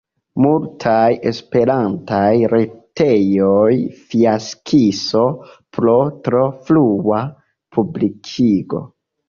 Multaj 0.43 1.09
esperantaj 1.31 2.29
retejoj 2.53 3.69
fiaskis 3.99 5.05
pro 5.79 5.97
tro 6.29 6.45
frua 6.67 7.23
publikigo. 7.79 8.87